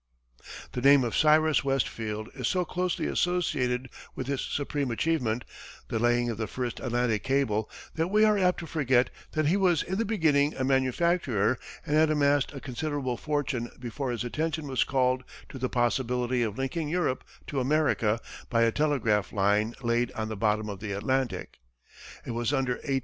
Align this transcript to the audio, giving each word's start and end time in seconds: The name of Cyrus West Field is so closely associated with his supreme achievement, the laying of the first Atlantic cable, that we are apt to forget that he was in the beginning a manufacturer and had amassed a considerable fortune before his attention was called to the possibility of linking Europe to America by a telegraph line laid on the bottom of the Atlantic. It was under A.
The 0.71 0.81
name 0.81 1.03
of 1.03 1.15
Cyrus 1.15 1.63
West 1.63 1.87
Field 1.87 2.27
is 2.33 2.47
so 2.47 2.65
closely 2.65 3.05
associated 3.05 3.87
with 4.15 4.25
his 4.25 4.41
supreme 4.41 4.89
achievement, 4.89 5.45
the 5.89 5.99
laying 5.99 6.27
of 6.31 6.39
the 6.39 6.47
first 6.47 6.79
Atlantic 6.79 7.21
cable, 7.23 7.69
that 7.93 8.07
we 8.07 8.23
are 8.25 8.35
apt 8.35 8.59
to 8.61 8.65
forget 8.65 9.11
that 9.33 9.45
he 9.45 9.55
was 9.55 9.83
in 9.83 9.99
the 9.99 10.03
beginning 10.03 10.55
a 10.55 10.63
manufacturer 10.63 11.59
and 11.85 11.95
had 11.95 12.09
amassed 12.09 12.51
a 12.51 12.59
considerable 12.59 13.15
fortune 13.15 13.69
before 13.79 14.09
his 14.09 14.23
attention 14.23 14.67
was 14.67 14.83
called 14.83 15.23
to 15.49 15.59
the 15.59 15.69
possibility 15.69 16.41
of 16.41 16.57
linking 16.57 16.89
Europe 16.89 17.23
to 17.45 17.59
America 17.59 18.19
by 18.49 18.63
a 18.63 18.71
telegraph 18.71 19.31
line 19.31 19.75
laid 19.83 20.11
on 20.13 20.29
the 20.29 20.35
bottom 20.35 20.67
of 20.67 20.79
the 20.79 20.93
Atlantic. 20.93 21.59
It 22.25 22.31
was 22.31 22.51
under 22.51 22.79
A. 22.87 22.99